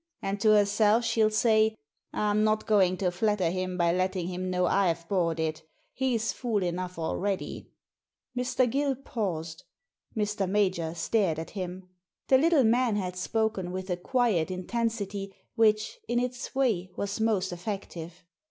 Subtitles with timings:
[0.19, 1.75] And to herself she'll say,'
[2.11, 5.61] I'm not going to flatter him by letting him know I've bought it
[5.93, 7.69] He's fool enough already.'"
[8.35, 8.67] Mr.
[8.67, 9.63] Gill paused.
[10.17, 10.49] Mr.
[10.49, 11.87] Major stared at him.
[12.29, 17.51] The little man had spoken with a quiet intensity which, in its way, was most
[17.53, 18.23] effective.